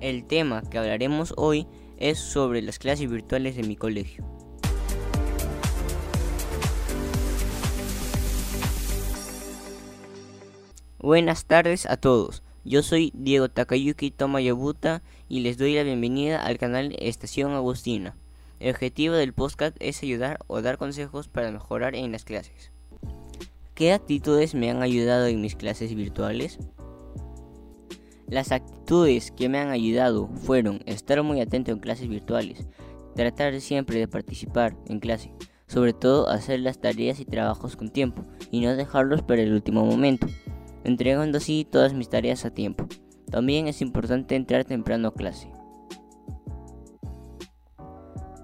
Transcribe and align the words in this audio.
El 0.00 0.24
tema 0.24 0.62
que 0.62 0.78
hablaremos 0.78 1.34
hoy 1.36 1.66
es 1.96 2.20
sobre 2.20 2.62
las 2.62 2.78
clases 2.78 3.10
virtuales 3.10 3.56
de 3.56 3.64
mi 3.64 3.74
colegio. 3.74 4.24
Buenas 11.00 11.46
tardes 11.46 11.86
a 11.86 11.96
todos. 11.96 12.44
Yo 12.64 12.84
soy 12.84 13.10
Diego 13.12 13.48
Takayuki 13.48 14.12
Tomayabuta 14.12 15.02
y 15.28 15.40
les 15.40 15.58
doy 15.58 15.74
la 15.74 15.82
bienvenida 15.82 16.44
al 16.44 16.58
canal 16.58 16.94
Estación 17.00 17.52
Agustina. 17.52 18.14
El 18.60 18.70
objetivo 18.70 19.14
del 19.14 19.32
podcast 19.32 19.76
es 19.80 20.00
ayudar 20.04 20.38
o 20.46 20.62
dar 20.62 20.78
consejos 20.78 21.26
para 21.26 21.50
mejorar 21.50 21.96
en 21.96 22.12
las 22.12 22.24
clases. 22.24 22.70
¿Qué 23.74 23.92
actitudes 23.92 24.54
me 24.54 24.70
han 24.70 24.82
ayudado 24.82 25.26
en 25.26 25.40
mis 25.40 25.56
clases 25.56 25.94
virtuales? 25.94 26.58
Las 28.30 28.52
actitudes 28.52 29.30
que 29.30 29.48
me 29.48 29.58
han 29.58 29.70
ayudado 29.70 30.28
fueron 30.28 30.80
estar 30.84 31.22
muy 31.22 31.40
atento 31.40 31.70
en 31.72 31.78
clases 31.78 32.08
virtuales, 32.08 32.68
tratar 33.14 33.58
siempre 33.60 33.98
de 33.98 34.06
participar 34.06 34.76
en 34.86 35.00
clase, 35.00 35.32
sobre 35.66 35.94
todo 35.94 36.28
hacer 36.28 36.60
las 36.60 36.78
tareas 36.78 37.20
y 37.20 37.24
trabajos 37.24 37.74
con 37.74 37.88
tiempo 37.88 38.22
y 38.50 38.60
no 38.60 38.76
dejarlos 38.76 39.22
para 39.22 39.40
el 39.40 39.54
último 39.54 39.86
momento, 39.86 40.26
entregando 40.84 41.38
así 41.38 41.66
todas 41.70 41.94
mis 41.94 42.10
tareas 42.10 42.44
a 42.44 42.50
tiempo. 42.50 42.86
También 43.30 43.66
es 43.66 43.80
importante 43.80 44.36
entrar 44.36 44.64
temprano 44.64 45.08
a 45.08 45.14
clase. 45.14 45.50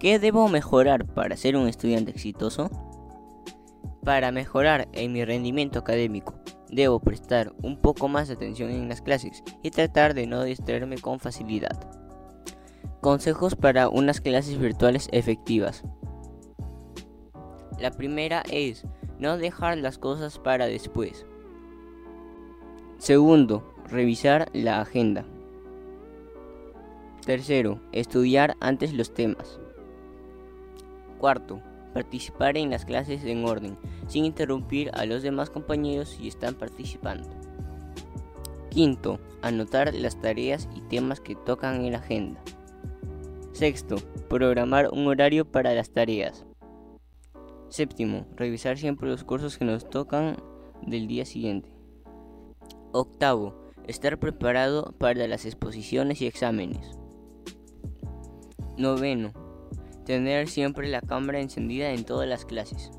¿Qué 0.00 0.18
debo 0.18 0.48
mejorar 0.48 1.06
para 1.06 1.36
ser 1.36 1.56
un 1.56 1.68
estudiante 1.68 2.10
exitoso? 2.10 2.70
Para 4.02 4.32
mejorar 4.32 4.88
en 4.92 5.12
mi 5.12 5.24
rendimiento 5.24 5.78
académico, 5.78 6.34
debo 6.74 6.98
prestar 6.98 7.52
un 7.62 7.76
poco 7.76 8.08
más 8.08 8.30
atención 8.30 8.70
en 8.70 8.88
las 8.88 9.00
clases 9.00 9.42
y 9.62 9.70
tratar 9.70 10.14
de 10.14 10.26
no 10.26 10.42
distraerme 10.42 10.98
con 10.98 11.20
facilidad. 11.20 11.88
Consejos 13.00 13.54
para 13.54 13.88
unas 13.88 14.20
clases 14.20 14.58
virtuales 14.58 15.08
efectivas. 15.12 15.84
La 17.78 17.90
primera 17.90 18.42
es 18.50 18.84
no 19.18 19.38
dejar 19.38 19.78
las 19.78 19.98
cosas 19.98 20.38
para 20.38 20.66
después. 20.66 21.26
Segundo, 22.98 23.74
revisar 23.88 24.48
la 24.52 24.80
agenda. 24.80 25.24
Tercero, 27.24 27.80
estudiar 27.92 28.56
antes 28.60 28.92
los 28.92 29.14
temas. 29.14 29.60
Cuarto, 31.18 31.60
participar 31.94 32.58
en 32.58 32.70
las 32.70 32.84
clases 32.84 33.24
en 33.24 33.46
orden, 33.46 33.78
sin 34.06 34.26
interrumpir 34.26 34.90
a 34.92 35.06
los 35.06 35.22
demás 35.22 35.48
compañeros 35.48 36.10
si 36.10 36.28
están 36.28 36.54
participando. 36.54 37.26
Quinto, 38.68 39.20
anotar 39.40 39.94
las 39.94 40.20
tareas 40.20 40.68
y 40.74 40.80
temas 40.82 41.20
que 41.20 41.36
tocan 41.36 41.84
en 41.84 41.92
la 41.92 41.98
agenda. 41.98 42.42
Sexto, 43.52 43.96
programar 44.28 44.90
un 44.92 45.06
horario 45.06 45.44
para 45.44 45.72
las 45.72 45.90
tareas. 45.90 46.44
Séptimo, 47.68 48.26
revisar 48.36 48.76
siempre 48.76 49.08
los 49.08 49.24
cursos 49.24 49.56
que 49.56 49.64
nos 49.64 49.88
tocan 49.88 50.36
del 50.82 51.06
día 51.06 51.24
siguiente. 51.24 51.70
Octavo, 52.92 53.54
estar 53.86 54.18
preparado 54.18 54.94
para 54.98 55.26
las 55.28 55.44
exposiciones 55.44 56.20
y 56.20 56.26
exámenes. 56.26 56.98
Noveno, 58.76 59.32
tener 60.04 60.48
siempre 60.48 60.88
la 60.88 61.00
cámara 61.00 61.40
encendida 61.40 61.92
en 61.92 62.04
todas 62.04 62.28
las 62.28 62.44
clases. 62.44 62.90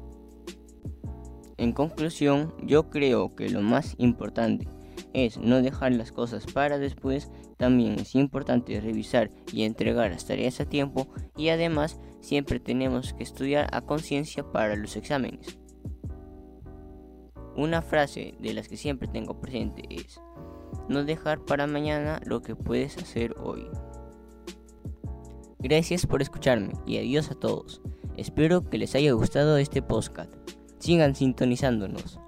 En 1.58 1.72
conclusión, 1.72 2.54
yo 2.64 2.90
creo 2.90 3.36
que 3.36 3.50
lo 3.50 3.62
más 3.62 3.96
importante 3.98 4.68
es 5.14 5.38
no 5.38 5.62
dejar 5.62 5.94
las 5.94 6.12
cosas 6.12 6.46
para 6.46 6.78
después, 6.78 7.32
también 7.58 8.00
es 8.00 8.16
importante 8.16 8.80
revisar 8.82 9.30
y 9.54 9.64
entregar 9.64 10.12
las 10.12 10.26
tareas 10.26 10.60
a 10.60 10.66
tiempo 10.66 11.08
y 11.38 11.50
además 11.50 12.00
siempre 12.20 12.60
tenemos 12.60 13.14
que 13.14 13.24
estudiar 13.24 13.70
a 13.72 13.82
conciencia 13.82 14.44
para 14.44 14.76
los 14.76 14.98
exámenes. 14.98 15.58
Una 17.56 17.82
frase 17.82 18.36
de 18.40 18.54
las 18.54 18.68
que 18.68 18.76
siempre 18.76 19.08
tengo 19.08 19.40
presente 19.40 19.84
es, 19.90 20.20
no 20.90 21.06
dejar 21.06 21.46
para 21.46 21.68
mañana 21.68 22.20
lo 22.26 22.42
que 22.42 22.56
puedes 22.56 22.98
hacer 22.98 23.34
hoy. 23.40 23.70
Gracias 25.68 26.06
por 26.06 26.22
escucharme 26.22 26.74
y 26.86 27.00
adiós 27.00 27.32
a 27.32 27.34
todos. 27.34 27.82
Espero 28.18 28.70
que 28.70 28.78
les 28.78 28.94
haya 28.94 29.14
gustado 29.14 29.58
este 29.58 29.82
podcast. 29.82 30.32
Sigan 30.78 31.16
sintonizándonos. 31.16 32.20